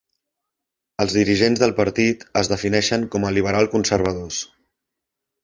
Els 1.03 1.17
dirigents 1.17 1.61
del 1.63 1.73
partit 1.79 2.25
es 2.41 2.49
defineixen 2.53 3.05
com 3.17 3.29
a 3.29 3.33
liberal-conservadors. 3.41 4.43